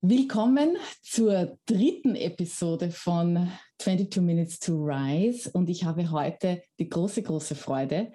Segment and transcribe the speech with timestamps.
[0.00, 7.20] Willkommen zur dritten Episode von 22 Minutes to Rise und ich habe heute die große,
[7.20, 8.12] große Freude,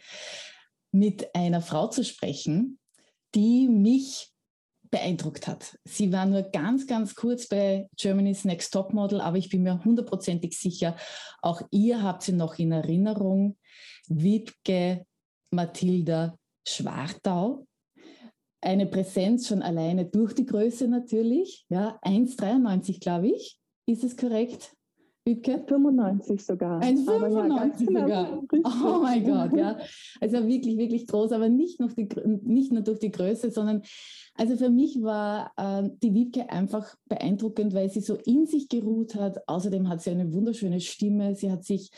[0.94, 2.80] mit einer Frau zu sprechen,
[3.36, 4.30] die mich
[4.92, 5.78] beeindruckt hat.
[5.84, 9.84] Sie war nur ganz, ganz kurz bei Germany's Next Top Model, aber ich bin mir
[9.84, 10.96] hundertprozentig sicher,
[11.42, 13.58] auch ihr habt sie noch in Erinnerung.
[14.08, 15.06] Wiebke
[15.52, 17.68] Mathilda Schwartau
[18.64, 21.66] eine Präsenz schon alleine durch die Größe natürlich.
[21.70, 23.60] Ja, 1,93 glaube ich.
[23.86, 24.76] Ist es korrekt?
[25.26, 25.64] Wiebke?
[25.68, 26.82] 95 sogar.
[26.82, 28.42] 1,95 ja, sogar.
[28.48, 28.70] Genau.
[28.84, 29.78] Oh mein Gott, ja.
[30.20, 32.10] Also wirklich, wirklich groß, aber nicht nur, die,
[32.44, 33.84] nicht nur durch die Größe, sondern
[34.36, 39.16] also für mich war äh, die Wiebke einfach beeindruckend, weil sie so in sich geruht
[39.16, 39.48] hat.
[39.48, 41.36] Außerdem hat sie eine wunderschöne Stimme.
[41.36, 41.92] Sie hat sich,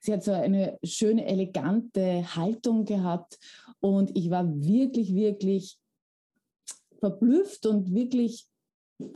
[0.00, 3.38] sie hat so eine schöne, elegante Haltung gehabt.
[3.78, 5.78] Und ich war wirklich, wirklich
[7.02, 8.46] verblüfft und wirklich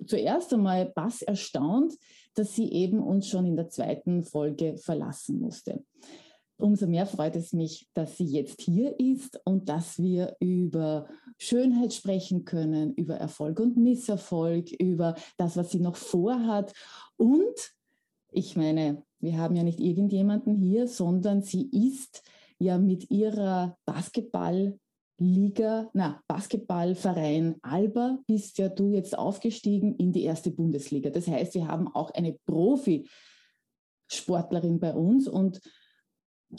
[0.06, 1.94] zuerst einmal bass erstaunt,
[2.34, 5.84] dass sie eben uns schon in der zweiten Folge verlassen musste.
[6.58, 11.06] Umso mehr freut es mich, dass sie jetzt hier ist und dass wir über
[11.38, 16.72] Schönheit sprechen können, über Erfolg und Misserfolg, über das, was sie noch vorhat.
[17.16, 17.74] Und
[18.32, 22.24] ich meine, wir haben ja nicht irgendjemanden hier, sondern sie ist
[22.58, 24.76] ja mit ihrer Basketball
[25.18, 31.08] Liga, na, Basketballverein Alba bist ja du jetzt aufgestiegen in die erste Bundesliga.
[31.10, 35.62] Das heißt, wir haben auch eine Profisportlerin bei uns und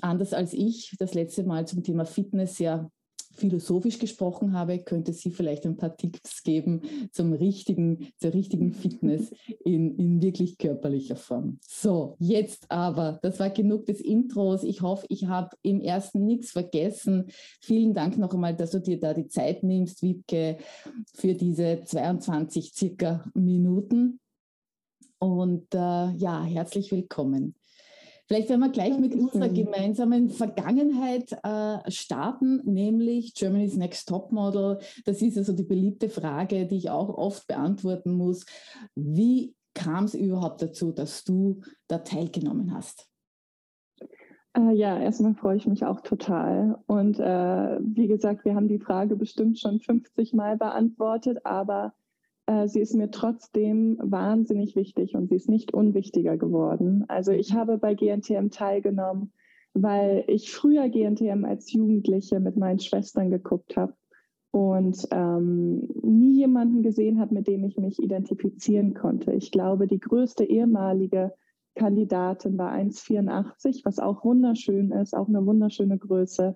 [0.02, 2.90] anders als ich das letzte Mal zum Thema Fitness ja
[3.38, 9.32] philosophisch gesprochen habe, könnte sie vielleicht ein paar Tipps geben zum richtigen, zur richtigen Fitness
[9.64, 11.60] in, in wirklich körperlicher Form.
[11.62, 14.64] So, jetzt aber, das war genug des Intros.
[14.64, 17.26] Ich hoffe, ich habe im ersten nichts vergessen.
[17.62, 20.58] Vielen Dank noch einmal, dass du dir da die Zeit nimmst, Wiebke,
[21.14, 24.20] für diese 22 circa Minuten.
[25.20, 27.56] Und äh, ja, herzlich willkommen.
[28.28, 34.80] Vielleicht werden wir gleich mit unserer gemeinsamen Vergangenheit äh, starten, nämlich Germany's Next Top Model.
[35.06, 38.46] Das ist also die beliebte Frage, die ich auch oft beantworten muss.
[38.96, 43.08] Wie kam es überhaupt dazu, dass du da teilgenommen hast?
[44.58, 46.80] Äh, ja, erstmal freue ich mich auch total.
[46.88, 51.94] Und äh, wie gesagt, wir haben die Frage bestimmt schon 50 Mal beantwortet, aber
[52.66, 57.04] sie ist mir trotzdem wahnsinnig wichtig und sie ist nicht unwichtiger geworden.
[57.10, 59.34] Also ich habe bei GNTM teilgenommen,
[59.74, 63.94] weil ich früher GNTM als Jugendliche mit meinen Schwestern geguckt habe
[64.52, 69.34] und ähm, nie jemanden gesehen habe, mit dem ich mich identifizieren konnte.
[69.34, 71.34] Ich glaube, die größte ehemalige
[71.76, 76.56] Kandidatin war 1,84, was auch wunderschön ist, auch eine wunderschöne Größe.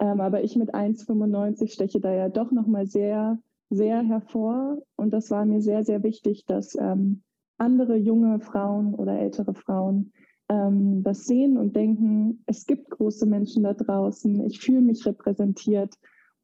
[0.00, 3.38] Ähm, aber ich mit 1,95 steche da ja doch nochmal sehr
[3.70, 4.82] sehr hervor.
[4.96, 7.22] Und das war mir sehr, sehr wichtig, dass ähm,
[7.58, 10.12] andere junge Frauen oder ältere Frauen
[10.48, 15.94] ähm, das sehen und denken, es gibt große Menschen da draußen, ich fühle mich repräsentiert.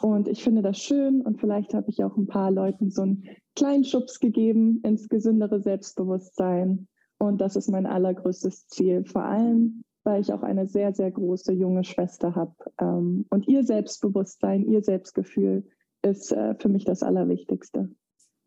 [0.00, 1.21] Und ich finde das schön.
[1.21, 3.25] Und vielleicht habe ich auch ein paar Leuten so einen
[3.55, 6.88] kleinen Schubs gegeben ins gesündere Selbstbewusstsein.
[7.19, 11.53] Und das ist mein allergrößtes Ziel, vor allem weil ich auch eine sehr, sehr große
[11.53, 12.55] junge Schwester habe.
[12.81, 15.65] Ähm, und ihr Selbstbewusstsein, ihr Selbstgefühl
[16.02, 17.90] ist äh, für mich das Allerwichtigste.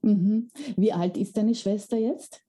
[0.01, 0.49] Mhm.
[0.77, 2.41] Wie alt ist deine Schwester jetzt?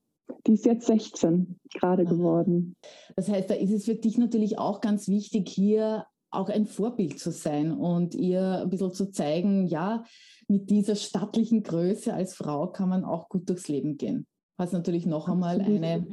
[0.46, 2.76] Die ist jetzt 16 gerade geworden.
[3.14, 7.18] Das heißt, da ist es für dich natürlich auch ganz wichtig, hier auch ein Vorbild
[7.18, 10.04] zu sein und ihr ein bisschen zu zeigen, ja,
[10.48, 14.26] mit dieser stattlichen Größe als Frau kann man auch gut durchs Leben gehen.
[14.56, 16.06] Was natürlich noch einmal eine,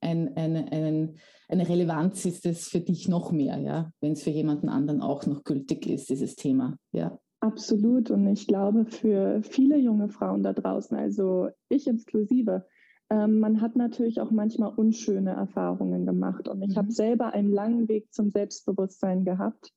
[0.00, 4.30] ein, eine, einen, eine Relevanz ist es für dich noch mehr, ja, wenn es für
[4.30, 6.76] jemanden anderen auch noch gültig ist, dieses Thema.
[6.92, 7.18] Ja.
[7.42, 8.12] Absolut.
[8.12, 12.64] Und ich glaube, für viele junge Frauen da draußen, also ich inklusive,
[13.10, 16.46] ähm, man hat natürlich auch manchmal unschöne Erfahrungen gemacht.
[16.46, 16.76] Und ich mhm.
[16.76, 19.72] habe selber einen langen Weg zum Selbstbewusstsein gehabt.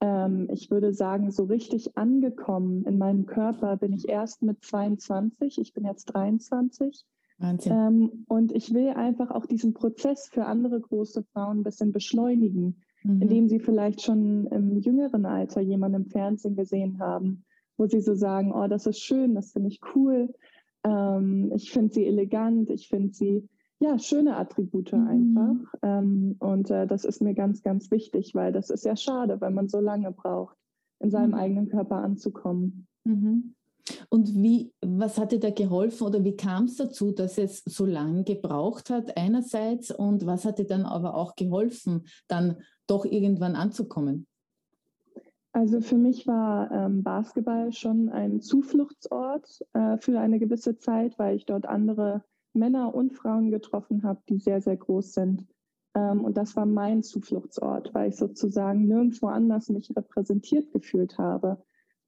[0.00, 5.58] Ähm, ich würde sagen, so richtig angekommen in meinem Körper bin ich erst mit 22.
[5.58, 7.04] Ich bin jetzt 23.
[7.66, 12.82] Ähm, und ich will einfach auch diesen Prozess für andere große Frauen ein bisschen beschleunigen
[13.04, 13.22] mhm.
[13.22, 17.44] indem sie vielleicht schon im jüngeren Alter jemanden im Fernsehen gesehen haben,
[17.76, 20.32] wo sie so sagen, oh, das ist schön, das finde ich cool,
[20.84, 23.48] ähm, ich finde sie elegant, ich finde sie,
[23.80, 25.08] ja, schöne Attribute mhm.
[25.08, 25.74] einfach.
[25.82, 29.54] Ähm, und äh, das ist mir ganz, ganz wichtig, weil das ist ja schade, wenn
[29.54, 30.56] man so lange braucht,
[31.00, 31.36] in seinem mhm.
[31.36, 32.86] eigenen Körper anzukommen.
[33.04, 33.54] Mhm.
[34.08, 37.84] Und wie, was hat dir da geholfen oder wie kam es dazu, dass es so
[37.84, 42.58] lange gebraucht hat einerseits und was hat dir dann aber auch geholfen, dann
[42.92, 44.26] doch irgendwann anzukommen?
[45.52, 51.36] Also für mich war ähm, Basketball schon ein Zufluchtsort äh, für eine gewisse Zeit, weil
[51.36, 52.24] ich dort andere
[52.54, 55.46] Männer und Frauen getroffen habe, die sehr, sehr groß sind.
[55.94, 61.62] Ähm, und das war mein Zufluchtsort, weil ich sozusagen nirgendwo anders mich repräsentiert gefühlt habe.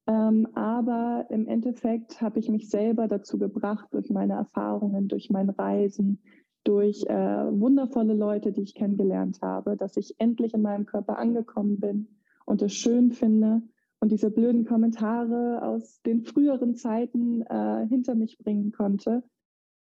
[0.07, 5.49] Ähm, aber im Endeffekt habe ich mich selber dazu gebracht, durch meine Erfahrungen, durch mein
[5.49, 6.19] Reisen,
[6.65, 11.79] durch äh, wundervolle Leute, die ich kennengelernt habe, dass ich endlich in meinem Körper angekommen
[11.79, 12.07] bin
[12.45, 13.61] und es schön finde
[13.99, 19.23] und diese blöden Kommentare aus den früheren Zeiten äh, hinter mich bringen konnte.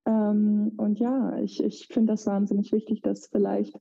[0.06, 3.80] Ähm, und ja, ich, ich finde das wahnsinnig wichtig, dass vielleicht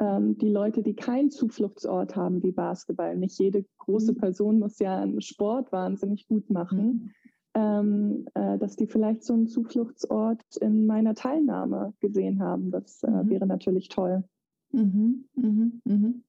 [0.00, 4.16] ähm, die Leute, die keinen Zufluchtsort haben wie Basketball, nicht jede große mhm.
[4.16, 7.10] Person muss ja einen Sport wahnsinnig gut machen, mhm.
[7.54, 12.70] Ähm, äh, dass die vielleicht so einen Zufluchtsort in meiner Teilnahme gesehen haben.
[12.70, 13.30] Das äh, mhm.
[13.30, 14.24] wäre natürlich toll.
[14.72, 15.24] Mhm.
[15.34, 15.80] Mhm.
[15.84, 16.24] mhm.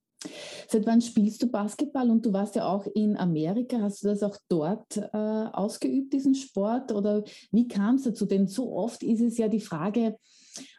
[0.67, 3.79] Seit wann spielst du Basketball und du warst ja auch in Amerika?
[3.81, 6.91] Hast du das auch dort äh, ausgeübt, diesen Sport?
[6.91, 8.27] Oder wie kam es dazu?
[8.27, 10.17] Denn so oft ist es ja die Frage,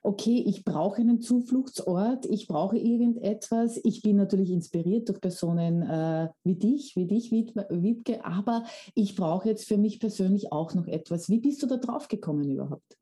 [0.02, 3.80] okay, ich brauche einen Zufluchtsort, ich brauche irgendetwas.
[3.84, 8.64] Ich bin natürlich inspiriert durch Personen äh, wie dich, wie dich, Wiebke, aber
[8.94, 11.28] ich brauche jetzt für mich persönlich auch noch etwas.
[11.28, 12.98] Wie bist du da drauf gekommen überhaupt?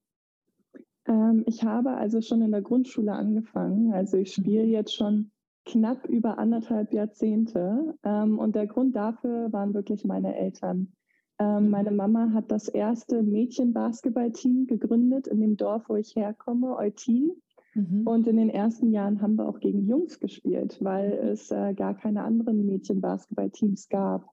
[1.07, 3.93] Ähm, ich habe also schon in der Grundschule angefangen.
[3.93, 4.71] Also ich spiele mhm.
[4.71, 5.31] jetzt schon
[5.65, 7.95] knapp über anderthalb Jahrzehnte.
[8.03, 10.93] Ähm, und der Grund dafür waren wirklich meine Eltern.
[11.41, 17.33] Ähm, meine Mama hat das erste Mädchen-Basketball-Team gegründet in dem Dorf, wo ich herkomme, Eutin.
[17.75, 18.07] Mhm.
[18.07, 21.95] Und in den ersten Jahren haben wir auch gegen Jungs gespielt, weil es äh, gar
[21.95, 24.29] keine anderen Mädchen-Basketball-Teams gab.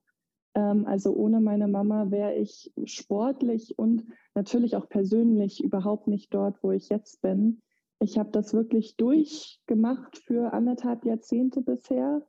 [0.54, 4.04] Ähm, also ohne meine Mama wäre ich sportlich und
[4.34, 7.62] natürlich auch persönlich überhaupt nicht dort, wo ich jetzt bin.
[8.00, 12.22] Ich habe das wirklich durchgemacht für anderthalb Jahrzehnte bisher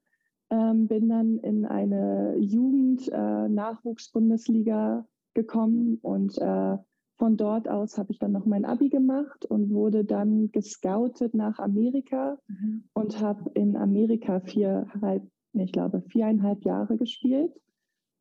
[0.50, 5.04] ähm, bin dann in eine Jugend-Nachwuchs-Bundesliga äh,
[5.34, 6.78] gekommen und äh,
[7.18, 11.58] von dort aus habe ich dann noch mein Abi gemacht und wurde dann gescoutet nach
[11.60, 12.84] Amerika mhm.
[12.94, 17.52] und habe in Amerika viereinhalb, ich glaube, viereinhalb Jahre gespielt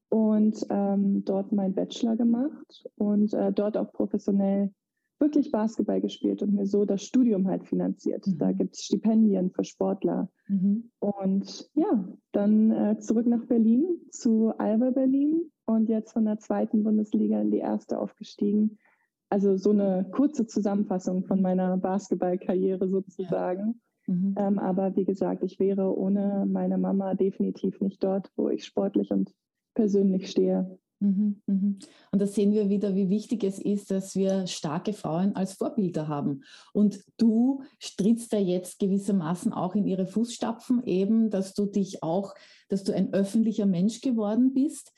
[0.09, 4.73] und ähm, dort meinen Bachelor gemacht und äh, dort auch professionell
[5.21, 8.27] wirklich Basketball gespielt und mir so das Studium halt finanziert.
[8.27, 8.39] Mhm.
[8.39, 10.29] Da gibt es Stipendien für Sportler.
[10.47, 10.91] Mhm.
[11.01, 16.85] Und ja, dann äh, zurück nach Berlin zu Alba Berlin und jetzt von der zweiten
[16.85, 18.79] Bundesliga in die erste aufgestiegen.
[19.31, 23.81] Also so eine kurze Zusammenfassung von meiner Basketballkarriere sozusagen.
[24.07, 24.15] Ja.
[24.15, 24.35] Mhm.
[24.39, 29.11] Ähm, aber wie gesagt, ich wäre ohne meine Mama definitiv nicht dort, wo ich sportlich
[29.11, 29.35] und
[29.75, 30.79] persönlich stehe.
[31.01, 31.79] Mhm, mhm.
[32.11, 36.09] Und da sehen wir wieder, wie wichtig es ist, dass wir starke Frauen als Vorbilder
[36.09, 36.43] haben.
[36.73, 42.35] Und du strittst da jetzt gewissermaßen auch in ihre Fußstapfen, eben, dass du dich auch,
[42.69, 44.93] dass du ein öffentlicher Mensch geworden bist.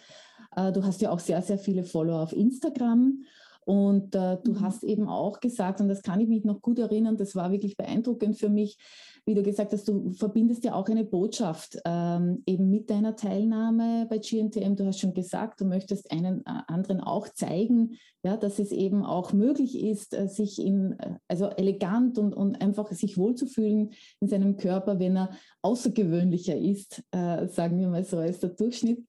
[0.56, 3.24] Äh, du hast ja auch sehr, sehr viele Follower auf Instagram.
[3.64, 4.60] Und äh, du mhm.
[4.60, 7.76] hast eben auch gesagt, und das kann ich mich noch gut erinnern, das war wirklich
[7.76, 8.78] beeindruckend für mich,
[9.26, 14.06] wie du gesagt hast, du verbindest ja auch eine Botschaft ähm, eben mit deiner Teilnahme
[14.08, 14.76] bei GNTM.
[14.76, 19.04] Du hast schon gesagt, du möchtest einen äh, anderen auch zeigen, ja, dass es eben
[19.04, 23.90] auch möglich ist, äh, sich in, äh, also elegant und, und einfach sich wohlzufühlen
[24.20, 25.30] in seinem Körper, wenn er
[25.62, 29.06] außergewöhnlicher ist, äh, sagen wir mal so, als der Durchschnitt.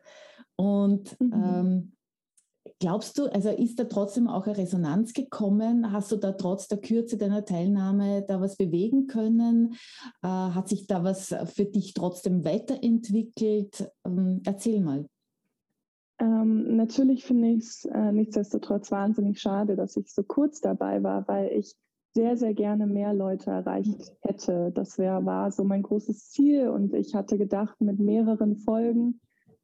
[0.55, 1.33] Und mhm.
[1.33, 1.91] ähm,
[2.79, 5.91] Glaubst du, also ist da trotzdem auch eine Resonanz gekommen?
[5.91, 9.73] Hast du da trotz der Kürze deiner Teilnahme da was bewegen können?
[10.21, 13.91] Äh, hat sich da was für dich trotzdem weiterentwickelt?
[14.05, 15.05] Ähm, erzähl mal.
[16.19, 21.27] Ähm, natürlich finde ich es äh, nichtsdestotrotz wahnsinnig schade, dass ich so kurz dabei war,
[21.27, 21.75] weil ich
[22.13, 24.71] sehr, sehr gerne mehr Leute erreicht hätte.
[24.75, 29.19] Das wär, war so mein großes Ziel und ich hatte gedacht, mit mehreren Folgen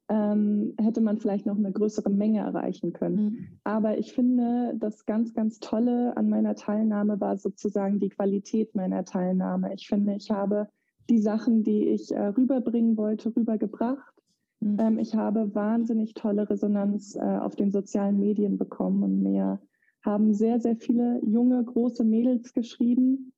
[0.08, 3.16] ähm, hätte man vielleicht noch eine größere Menge erreichen können.
[3.16, 3.46] Mhm.
[3.64, 9.04] Aber ich finde, das ganz, ganz Tolle an meiner Teilnahme war sozusagen die Qualität meiner
[9.04, 9.74] Teilnahme.
[9.74, 10.68] Ich finde, ich habe
[11.10, 14.14] die Sachen, die ich äh, rüberbringen wollte, rübergebracht.
[14.60, 14.76] Mhm.
[14.80, 19.60] Ähm, ich habe wahnsinnig tolle Resonanz äh, auf den sozialen Medien bekommen und mir
[20.02, 23.32] haben sehr, sehr viele junge, große Mädels geschrieben,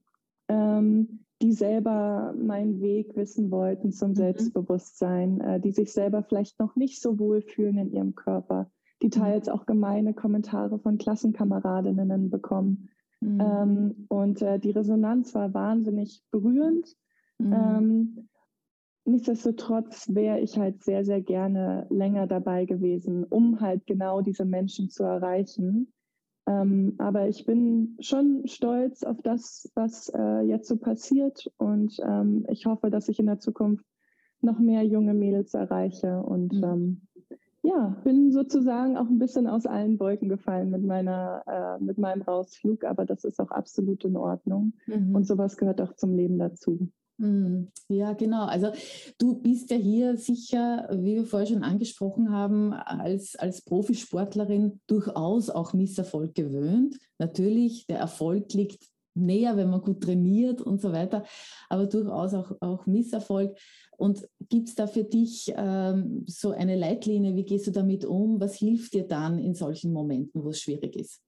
[0.49, 4.15] ähm, die selber meinen Weg wissen wollten zum mhm.
[4.17, 8.71] Selbstbewusstsein, äh, die sich selber vielleicht noch nicht so wohl fühlen in ihrem Körper,
[9.03, 9.13] die mhm.
[9.13, 12.91] teils auch gemeine Kommentare von Klassenkameradinnen bekommen.
[13.21, 13.41] Mhm.
[13.41, 16.95] Ähm, und äh, die Resonanz war wahnsinnig berührend.
[17.39, 17.53] Mhm.
[17.53, 18.29] Ähm,
[19.05, 24.91] nichtsdestotrotz wäre ich halt sehr, sehr gerne länger dabei gewesen, um halt genau diese Menschen
[24.91, 25.93] zu erreichen.
[26.51, 32.45] Ähm, aber ich bin schon stolz auf das, was äh, jetzt so passiert und ähm,
[32.49, 33.85] ich hoffe, dass ich in der Zukunft
[34.41, 36.65] noch mehr junge Mädels erreiche und mhm.
[36.65, 37.01] ähm,
[37.63, 42.23] ja, bin sozusagen auch ein bisschen aus allen Wolken gefallen mit, meiner, äh, mit meinem
[42.23, 44.73] Rausflug, aber das ist auch absolut in Ordnung.
[44.87, 45.15] Mhm.
[45.15, 46.89] Und sowas gehört auch zum Leben dazu.
[47.21, 47.69] Mhm.
[47.89, 48.47] Ja, genau.
[48.47, 48.73] Also
[49.19, 55.51] du bist ja hier sicher, wie wir vorher schon angesprochen haben, als, als Profisportlerin durchaus
[55.51, 56.97] auch Misserfolg gewöhnt.
[57.19, 61.25] Natürlich, der Erfolg liegt näher, wenn man gut trainiert und so weiter,
[61.69, 63.55] aber durchaus auch, auch Misserfolg.
[63.99, 67.37] Und gibt es da für dich ähm, so eine Leitlinie?
[67.37, 68.41] Wie gehst du damit um?
[68.41, 71.21] Was hilft dir dann in solchen Momenten, wo es schwierig ist?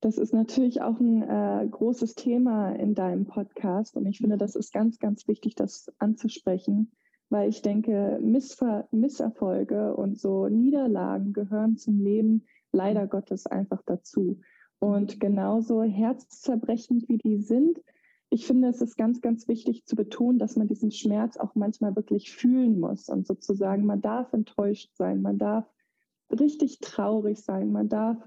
[0.00, 4.54] Das ist natürlich auch ein äh, großes Thema in deinem Podcast und ich finde, das
[4.54, 6.92] ist ganz, ganz wichtig, das anzusprechen,
[7.30, 14.40] weil ich denke, Missver Misserfolge und so Niederlagen gehören zum Leben leider Gottes einfach dazu.
[14.78, 17.82] Und genauso herzzerbrechend wie die sind,
[18.30, 21.96] ich finde, es ist ganz, ganz wichtig zu betonen, dass man diesen Schmerz auch manchmal
[21.96, 25.64] wirklich fühlen muss und sozusagen, man darf enttäuscht sein, man darf
[26.30, 28.18] richtig traurig sein, man darf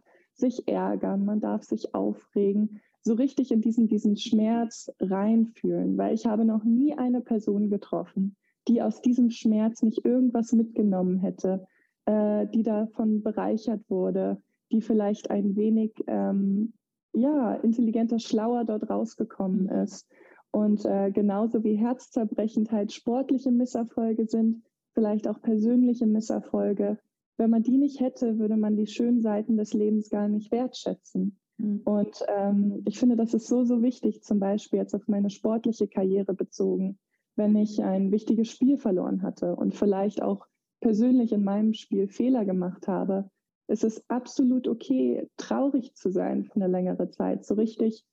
[0.41, 6.25] sich ärgern, man darf sich aufregen, so richtig in diesen, diesen Schmerz reinfühlen, weil ich
[6.25, 8.35] habe noch nie eine Person getroffen,
[8.67, 11.65] die aus diesem Schmerz nicht irgendwas mitgenommen hätte,
[12.05, 16.73] äh, die davon bereichert wurde, die vielleicht ein wenig ähm,
[17.13, 19.83] ja, intelligenter, schlauer dort rausgekommen mhm.
[19.83, 20.07] ist.
[20.51, 26.99] Und äh, genauso wie herzzerbrechend halt sportliche Misserfolge sind, vielleicht auch persönliche Misserfolge.
[27.41, 31.39] Wenn man die nicht hätte, würde man die schönen Seiten des Lebens gar nicht wertschätzen.
[31.57, 31.81] Mhm.
[31.85, 35.87] Und ähm, ich finde, das ist so, so wichtig, zum Beispiel jetzt auf meine sportliche
[35.87, 36.99] Karriere bezogen,
[37.35, 40.45] wenn ich ein wichtiges Spiel verloren hatte und vielleicht auch
[40.81, 43.31] persönlich in meinem Spiel Fehler gemacht habe,
[43.65, 48.05] es ist absolut okay, traurig zu sein für eine längere Zeit, so richtig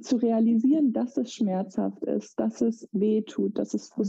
[0.00, 4.04] zu realisieren, dass es schmerzhaft ist, dass es weh tut, dass es mhm.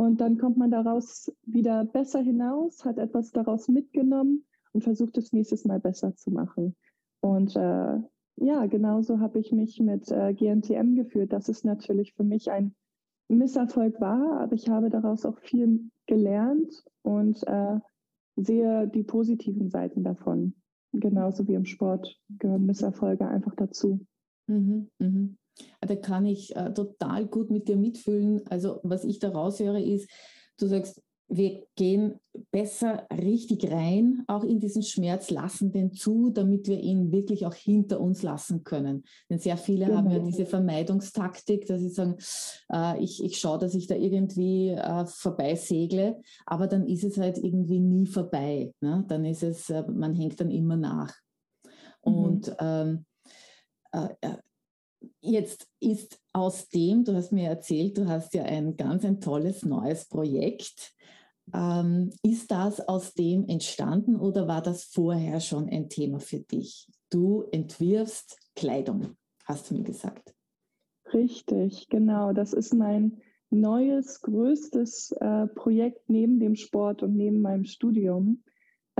[0.00, 5.34] Und dann kommt man daraus wieder besser hinaus, hat etwas daraus mitgenommen und versucht es
[5.34, 6.74] nächstes Mal besser zu machen.
[7.20, 7.98] Und äh,
[8.36, 11.34] ja, genauso habe ich mich mit äh, GNTM geführt.
[11.34, 12.74] Das ist natürlich für mich ein
[13.28, 17.78] Misserfolg war, aber ich habe daraus auch viel gelernt und äh,
[18.36, 20.54] sehe die positiven Seiten davon.
[20.94, 24.00] Genauso wie im Sport gehören Misserfolge einfach dazu.
[24.46, 25.36] Mhm, mhm.
[25.80, 28.42] Da kann ich äh, total gut mit dir mitfühlen.
[28.48, 30.10] Also was ich da raushöre ist,
[30.58, 31.02] du sagst,
[31.32, 32.18] wir gehen
[32.50, 37.54] besser richtig rein, auch in diesen Schmerz, lassen den zu, damit wir ihn wirklich auch
[37.54, 39.04] hinter uns lassen können.
[39.30, 39.98] Denn sehr viele genau.
[39.98, 42.16] haben ja diese Vermeidungstaktik, dass sie sagen,
[42.72, 47.16] äh, ich, ich schaue, dass ich da irgendwie äh, vorbei segle, aber dann ist es
[47.16, 48.72] halt irgendwie nie vorbei.
[48.80, 49.04] Ne?
[49.06, 51.14] Dann ist es, äh, man hängt dann immer nach.
[52.04, 52.12] Mhm.
[52.12, 53.04] Und ähm,
[53.92, 54.36] äh, äh,
[55.20, 59.64] Jetzt ist aus dem, du hast mir erzählt, du hast ja ein ganz ein tolles
[59.64, 60.94] neues Projekt
[61.54, 66.88] ähm, ist das aus dem entstanden oder war das vorher schon ein Thema für dich?
[67.10, 70.34] Du entwirfst Kleidung, hast du mir gesagt.
[71.12, 72.32] Richtig, genau.
[72.32, 73.18] Das ist mein
[73.50, 78.44] neues, größtes äh, Projekt neben dem Sport und neben meinem Studium.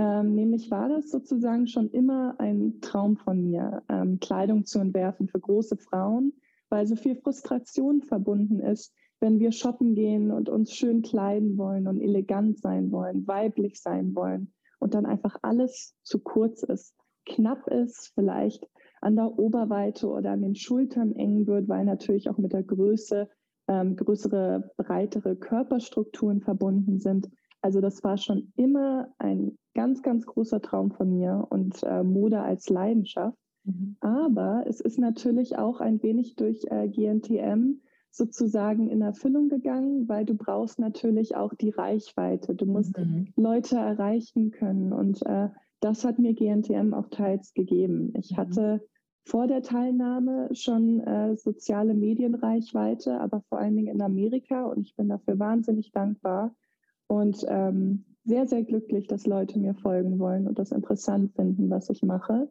[0.01, 5.27] Ähm, nämlich war das sozusagen schon immer ein Traum von mir, ähm, Kleidung zu entwerfen
[5.27, 6.33] für große Frauen,
[6.69, 11.87] weil so viel Frustration verbunden ist wenn wir shoppen gehen und uns schön kleiden wollen
[11.87, 16.95] und elegant sein wollen, weiblich sein wollen und dann einfach alles zu kurz ist,
[17.27, 18.67] knapp ist, vielleicht
[18.99, 23.29] an der Oberweite oder an den Schultern eng wird, weil natürlich auch mit der Größe
[23.67, 27.29] ähm, größere, breitere Körperstrukturen verbunden sind.
[27.61, 32.41] Also das war schon immer ein ganz, ganz großer Traum von mir und äh, Mode
[32.41, 33.37] als Leidenschaft.
[33.63, 33.97] Mhm.
[33.99, 40.25] Aber es ist natürlich auch ein wenig durch äh, GNTM sozusagen in Erfüllung gegangen, weil
[40.25, 42.55] du brauchst natürlich auch die Reichweite.
[42.55, 43.27] Du musst mhm.
[43.37, 45.49] Leute erreichen können und äh,
[45.79, 48.13] das hat mir GNTM auch teils gegeben.
[48.17, 48.37] Ich mhm.
[48.37, 48.81] hatte
[49.23, 54.95] vor der Teilnahme schon äh, soziale Medienreichweite, aber vor allen Dingen in Amerika und ich
[54.95, 56.53] bin dafür wahnsinnig dankbar
[57.11, 61.89] und ähm, sehr, sehr glücklich, dass Leute mir folgen wollen und das interessant finden, was
[61.89, 62.49] ich mache.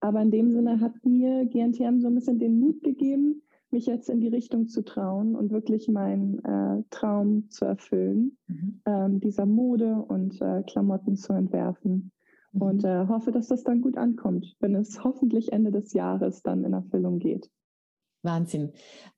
[0.00, 4.10] Aber in dem Sinne hat mir GNTM so ein bisschen den Mut gegeben, mich jetzt
[4.10, 8.80] in die Richtung zu trauen und wirklich meinen äh, Traum zu erfüllen, mhm.
[8.86, 12.10] ähm, dieser Mode und äh, Klamotten zu entwerfen.
[12.50, 12.60] Mhm.
[12.60, 16.64] Und äh, hoffe, dass das dann gut ankommt, wenn es hoffentlich Ende des Jahres dann
[16.64, 17.52] in Erfüllung geht.
[18.22, 18.72] Wahnsinn.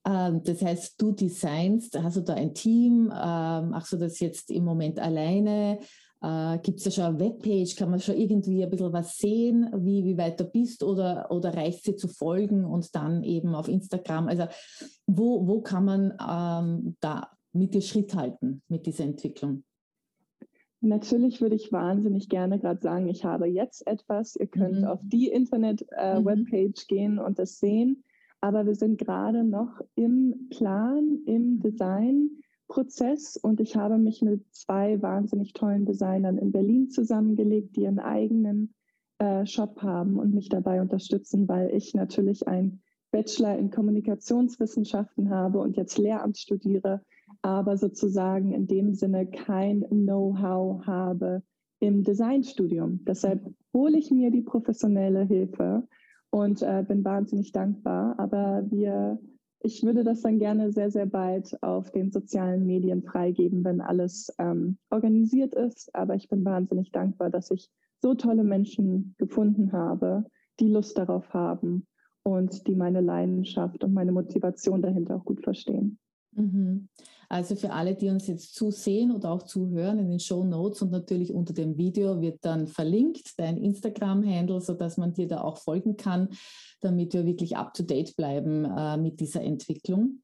[0.07, 3.13] Ähm, das heißt, du designst, hast du da ein Team?
[3.15, 5.79] Ähm, machst du das jetzt im Moment alleine?
[6.23, 7.77] Äh, Gibt es da schon eine Webpage?
[7.77, 11.55] Kann man schon irgendwie ein bisschen was sehen, wie, wie weit du bist oder, oder
[11.55, 14.29] reicht sie zu folgen und dann eben auf Instagram?
[14.29, 14.45] Also
[15.07, 19.65] wo, wo kann man ähm, da mit dir Schritt halten mit dieser Entwicklung?
[20.81, 24.37] Natürlich würde ich wahnsinnig gerne gerade sagen, ich habe jetzt etwas.
[24.37, 24.85] Ihr könnt mhm.
[24.85, 26.75] auf die Internet-Webpage äh, mhm.
[26.89, 28.05] gehen und das sehen.
[28.45, 35.01] Aber wir sind gerade noch im Plan, im Designprozess und ich habe mich mit zwei
[35.01, 38.75] wahnsinnig tollen Designern in Berlin zusammengelegt, die einen eigenen
[39.17, 42.83] äh, Shop haben und mich dabei unterstützen, weil ich natürlich ein
[43.13, 47.01] Bachelor in Kommunikationswissenschaften habe und jetzt Lehramt studiere
[47.41, 51.43] aber sozusagen in dem Sinne kein Know-how habe
[51.81, 53.07] im Designstudium.
[53.07, 55.89] Deshalb hole ich mir die professionelle Hilfe
[56.35, 58.19] und äh, bin wahnsinnig dankbar.
[58.19, 59.21] Aber wir,
[59.61, 64.35] ich würde das dann gerne sehr, sehr bald auf den sozialen Medien freigeben, wenn alles
[64.41, 65.95] ähm, organisiert ist.
[65.95, 67.71] Aber ich bin wahnsinnig dankbar, dass ich
[68.03, 70.25] so tolle Menschen gefunden habe,
[70.59, 71.87] die Lust darauf haben
[72.25, 76.01] und die meine Leidenschaft und meine Motivation dahinter auch gut verstehen.
[76.35, 76.89] Mhm.
[77.29, 80.93] Also für alle, die uns jetzt zusehen oder auch zuhören, in den Show Notes und
[80.93, 85.97] natürlich unter dem Video wird dann verlinkt dein Instagram-Handle, sodass man dir da auch folgen
[85.97, 86.29] kann,
[86.81, 90.21] damit wir wirklich up-to-date bleiben äh, mit dieser Entwicklung.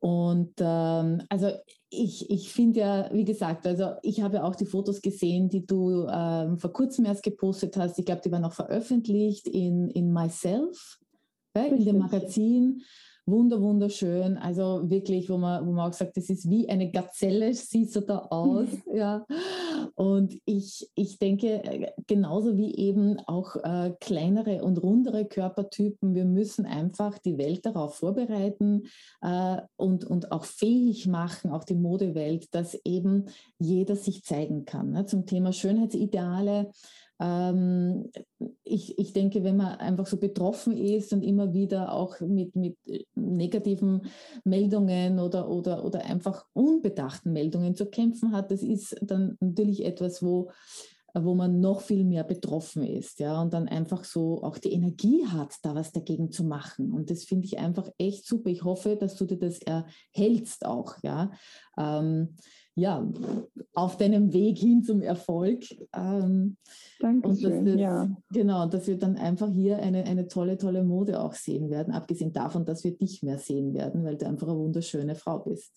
[0.00, 1.50] Und ähm, also
[1.88, 6.06] ich, ich finde ja, wie gesagt, also ich habe auch die Fotos gesehen, die du
[6.08, 7.98] ähm, vor kurzem erst gepostet hast.
[7.98, 10.98] Ich glaube, die waren auch veröffentlicht in, in Myself,
[11.56, 12.82] ja, in dem Magazin
[13.26, 14.36] wunder, wunderschön.
[14.36, 18.00] Also wirklich, wo man, wo man auch sagt, das ist wie eine Gazelle, siehst du
[18.00, 18.68] da aus.
[18.94, 19.24] ja.
[19.94, 26.66] Und ich, ich denke, genauso wie eben auch äh, kleinere und rundere Körpertypen, wir müssen
[26.66, 28.84] einfach die Welt darauf vorbereiten
[29.22, 33.26] äh, und, und auch fähig machen, auch die Modewelt, dass eben
[33.58, 34.90] jeder sich zeigen kann.
[34.90, 35.06] Ne?
[35.06, 36.70] Zum Thema Schönheitsideale
[38.64, 42.76] ich, ich denke, wenn man einfach so betroffen ist und immer wieder auch mit, mit
[42.86, 44.06] äh, negativen
[44.44, 50.22] Meldungen oder, oder, oder einfach unbedachten Meldungen zu kämpfen hat, das ist dann natürlich etwas,
[50.22, 50.50] wo
[51.16, 55.24] wo man noch viel mehr betroffen ist, ja, und dann einfach so auch die Energie
[55.24, 56.90] hat, da was dagegen zu machen.
[56.90, 58.50] Und das finde ich einfach echt super.
[58.50, 61.30] Ich hoffe, dass du dir das erhältst auch, ja.
[61.78, 62.34] Ähm,
[62.74, 63.06] ja,
[63.74, 65.64] auf deinem Weg hin zum Erfolg.
[65.94, 66.56] Ähm,
[67.00, 68.08] Dankeschön, das, ja.
[68.32, 72.32] Genau, dass wir dann einfach hier eine, eine tolle, tolle Mode auch sehen werden, abgesehen
[72.32, 75.72] davon, dass wir dich mehr sehen werden, weil du einfach eine wunderschöne Frau bist.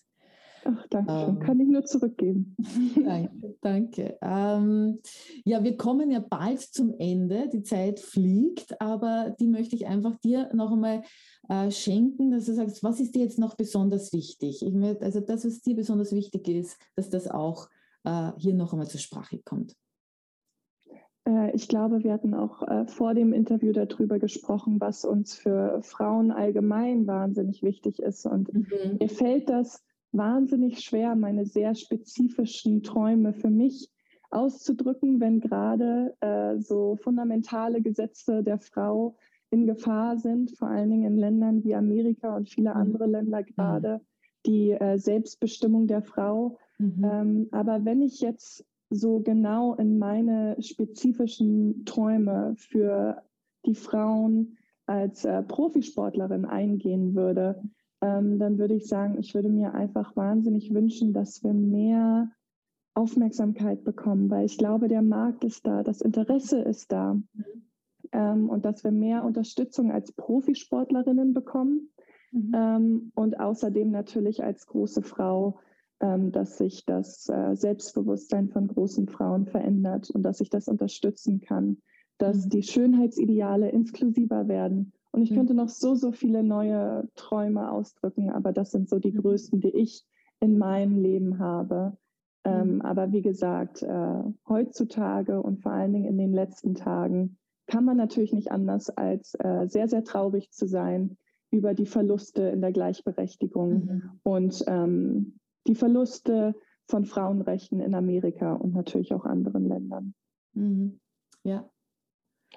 [0.64, 1.28] Ach, danke schön.
[1.28, 2.56] Ähm, Kann ich nur zurückgeben.
[3.04, 3.54] danke.
[3.60, 4.18] danke.
[4.20, 4.98] Ähm,
[5.44, 7.48] ja, wir kommen ja bald zum Ende.
[7.48, 11.02] Die Zeit fliegt, aber die möchte ich einfach dir noch einmal
[11.48, 14.62] äh, schenken, dass du sagst, was ist dir jetzt noch besonders wichtig?
[14.62, 17.68] Ich möchte, also das, was dir besonders wichtig ist, dass das auch
[18.04, 19.74] äh, hier noch einmal zur Sprache kommt.
[21.28, 25.80] Äh, ich glaube, wir hatten auch äh, vor dem Interview darüber gesprochen, was uns für
[25.82, 28.26] Frauen allgemein wahnsinnig wichtig ist.
[28.26, 28.96] Und mhm.
[29.00, 29.82] mir fällt das
[30.12, 33.90] wahnsinnig schwer, meine sehr spezifischen Träume für mich
[34.30, 39.16] auszudrücken, wenn gerade äh, so fundamentale Gesetze der Frau
[39.50, 42.76] in Gefahr sind, vor allen Dingen in Ländern wie Amerika und viele mhm.
[42.76, 44.00] andere Länder gerade, mhm.
[44.46, 46.58] die äh, Selbstbestimmung der Frau.
[46.78, 47.04] Mhm.
[47.04, 53.22] Ähm, aber wenn ich jetzt so genau in meine spezifischen Träume für
[53.66, 54.56] die Frauen
[54.86, 57.60] als äh, Profisportlerin eingehen würde,
[58.00, 62.30] ähm, dann würde ich sagen, ich würde mir einfach wahnsinnig wünschen, dass wir mehr
[62.94, 67.20] Aufmerksamkeit bekommen, weil ich glaube, der Markt ist da, das Interesse ist da
[68.12, 71.90] ähm, und dass wir mehr Unterstützung als Profisportlerinnen bekommen
[72.32, 72.52] mhm.
[72.54, 75.58] ähm, und außerdem natürlich als große Frau,
[76.00, 81.40] ähm, dass sich das äh, Selbstbewusstsein von großen Frauen verändert und dass ich das unterstützen
[81.40, 81.78] kann,
[82.18, 82.50] dass mhm.
[82.50, 85.36] die Schönheitsideale inklusiver werden und ich mhm.
[85.36, 89.22] könnte noch so, so viele neue Träume ausdrücken, aber das sind so die mhm.
[89.22, 90.04] größten, die ich
[90.40, 91.96] in meinem Leben habe.
[92.44, 92.82] Ähm, mhm.
[92.82, 97.36] aber wie gesagt, äh, heutzutage und vor allen Dingen in den letzten Tagen
[97.68, 101.16] kann man natürlich nicht anders als äh, sehr, sehr traurig zu sein
[101.50, 104.10] über die Verluste in der Gleichberechtigung mhm.
[104.24, 106.54] und ähm, die Verluste
[106.86, 110.14] von Frauenrechten in Amerika und natürlich auch anderen Ländern.
[110.54, 110.98] Mhm.
[111.44, 111.70] Ja,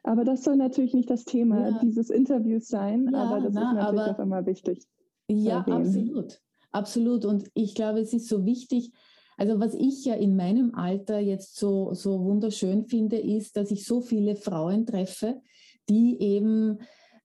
[0.03, 1.79] aber das soll natürlich nicht das Thema ja.
[1.81, 4.87] dieses Interviews sein, ja, aber das na, ist natürlich aber, auch immer wichtig.
[5.27, 6.41] Ja, absolut.
[6.71, 7.25] Absolut.
[7.25, 8.93] Und ich glaube, es ist so wichtig,
[9.41, 13.85] also was ich ja in meinem Alter jetzt so, so wunderschön finde, ist, dass ich
[13.85, 15.41] so viele Frauen treffe,
[15.89, 16.77] die eben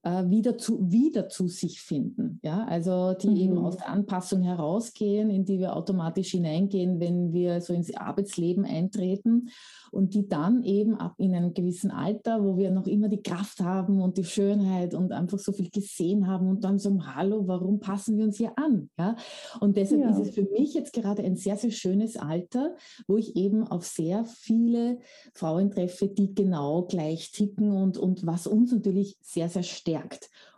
[0.06, 2.38] wieder, zu, wieder zu sich finden.
[2.42, 2.64] Ja?
[2.64, 3.36] Also die mhm.
[3.36, 8.64] eben aus der Anpassung herausgehen, in die wir automatisch hineingehen, wenn wir so ins Arbeitsleben
[8.64, 9.48] eintreten
[9.90, 13.60] und die dann eben ab in einem gewissen Alter, wo wir noch immer die Kraft
[13.60, 17.80] haben und die Schönheit und einfach so viel gesehen haben und dann sagen, hallo, warum
[17.80, 18.90] passen wir uns hier an?
[18.98, 19.16] Ja?
[19.60, 20.10] Und deshalb ja.
[20.10, 23.84] ist es für mich jetzt gerade ein sehr, sehr schönes Alter, wo ich eben auf
[23.84, 24.98] sehr viele
[25.34, 29.95] Frauen treffe, die genau gleich ticken und, und was uns natürlich sehr, sehr stärkt.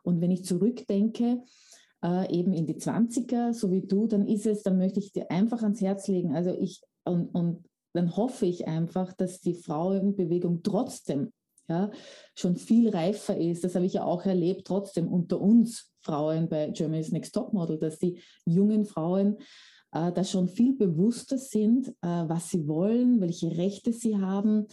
[0.03, 1.43] Und wenn ich zurückdenke,
[2.05, 5.31] äh, eben in die 20er, so wie du, dann ist es, dann möchte ich dir
[5.31, 6.35] einfach ans Herz legen.
[6.35, 11.33] Also ich, und, und dann hoffe ich einfach, dass die Frauenbewegung trotzdem
[11.69, 11.91] ja,
[12.35, 13.65] schon viel reifer ist.
[13.65, 17.79] Das habe ich ja auch erlebt, trotzdem unter uns Frauen bei Germany's Next Top Model,
[17.79, 19.37] dass die jungen Frauen
[19.93, 24.67] äh, da schon viel bewusster sind, äh, was sie wollen, welche Rechte sie haben,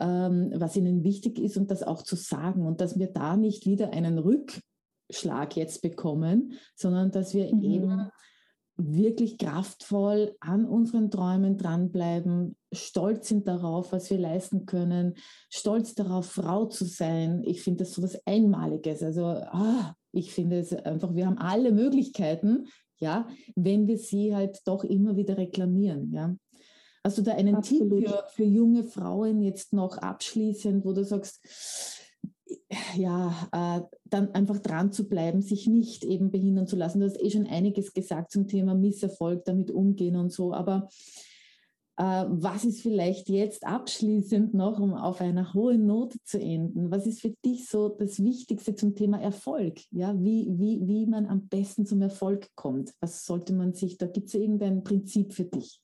[0.00, 3.66] ähm, was ihnen wichtig ist und das auch zu sagen und dass wir da nicht
[3.66, 7.62] wieder einen Rückschlag jetzt bekommen, sondern dass wir mhm.
[7.62, 8.10] eben
[8.76, 15.14] wirklich kraftvoll an unseren Träumen dranbleiben, stolz sind darauf, was wir leisten können,
[15.50, 17.42] stolz darauf, Frau zu sein.
[17.44, 19.02] Ich finde das so was Einmaliges.
[19.02, 22.66] Also ah, ich finde es einfach, wir haben alle Möglichkeiten,
[22.98, 26.36] ja, wenn wir sie halt doch immer wieder reklamieren, ja.
[27.02, 28.04] Hast du da einen Absolut.
[28.04, 31.40] Tipp für, für junge Frauen jetzt noch abschließend, wo du sagst,
[32.94, 37.00] ja, äh, dann einfach dran zu bleiben, sich nicht eben behindern zu lassen.
[37.00, 40.88] Du hast eh schon einiges gesagt zum Thema Misserfolg, damit umgehen und so, aber
[41.96, 46.90] was ist vielleicht jetzt abschließend noch, um auf einer hohen Note zu enden?
[46.90, 49.80] Was ist für dich so das Wichtigste zum Thema Erfolg?
[49.90, 52.94] Ja, wie, wie, wie man am besten zum Erfolg kommt?
[53.00, 55.82] Was sollte man sich, da gibt es irgendein Prinzip für dich?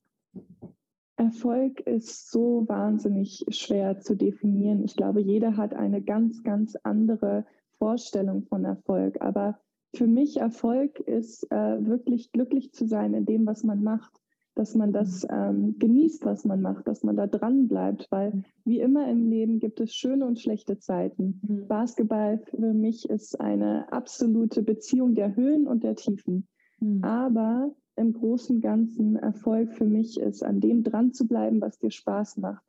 [1.16, 4.84] Erfolg ist so wahnsinnig schwer zu definieren.
[4.84, 7.46] Ich glaube, jeder hat eine ganz, ganz andere
[7.78, 9.20] Vorstellung von Erfolg.
[9.20, 9.58] Aber
[9.94, 14.12] für mich Erfolg ist äh, wirklich glücklich zu sein in dem, was man macht,
[14.56, 15.28] dass man das mhm.
[15.30, 18.44] ähm, genießt, was man macht, dass man da dran bleibt, weil mhm.
[18.64, 21.40] wie immer im Leben gibt es schöne und schlechte Zeiten.
[21.46, 21.68] Mhm.
[21.68, 26.48] Basketball für mich ist eine absolute Beziehung der Höhen und der Tiefen.
[26.80, 27.04] Mhm.
[27.04, 31.90] Aber im großen Ganzen Erfolg für mich ist, an dem dran zu bleiben, was dir
[31.90, 32.64] Spaß macht.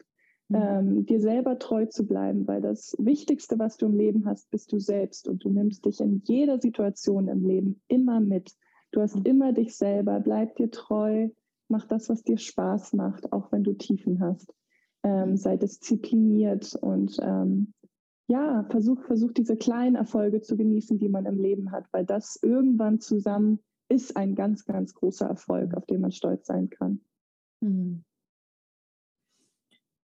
[0.50, 0.56] Mhm.
[0.56, 4.72] Ähm, dir selber treu zu bleiben, weil das Wichtigste, was du im Leben hast, bist
[4.74, 8.52] du selbst und du nimmst dich in jeder Situation im Leben immer mit.
[8.92, 9.26] Du hast mhm.
[9.26, 11.30] immer dich selber, bleib dir treu,
[11.70, 14.54] mach das, was dir Spaß macht, auch wenn du Tiefen hast.
[15.04, 15.38] Ähm, mhm.
[15.38, 17.74] sei diszipliniert und ähm,
[18.28, 22.38] ja, versuch, versuch diese kleinen Erfolge zu genießen, die man im Leben hat, weil das
[22.42, 27.02] irgendwann zusammen ist ein ganz, ganz großer Erfolg, auf den man stolz sein kann.
[27.62, 28.04] Mhm.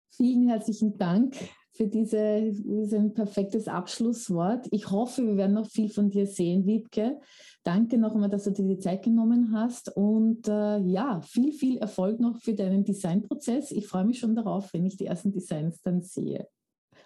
[0.09, 1.35] Vielen herzlichen Dank
[1.77, 4.67] für diese, ein perfektes Abschlusswort.
[4.71, 7.19] Ich hoffe, wir werden noch viel von dir sehen, Wiebke.
[7.63, 11.77] Danke noch einmal, dass du dir die Zeit genommen hast und äh, ja, viel, viel
[11.77, 13.71] Erfolg noch für deinen Designprozess.
[13.71, 16.47] Ich freue mich schon darauf, wenn ich die ersten Designs dann sehe.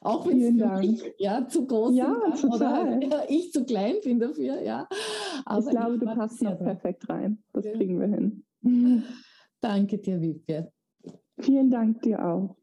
[0.01, 2.97] Auch wenn es ja, zu groß ja, sind, total.
[2.97, 4.61] oder ja, ich zu klein bin dafür.
[4.61, 4.87] Ja.
[5.45, 7.43] Aber ich glaube, ich du passt noch perfekt rein.
[7.53, 7.73] Das ja.
[7.73, 9.03] kriegen wir hin.
[9.61, 10.71] Danke dir, Wiebke.
[11.39, 12.55] Vielen Dank dir auch.